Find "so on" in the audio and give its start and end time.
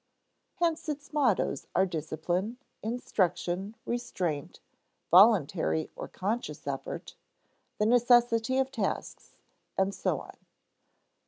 9.93-10.37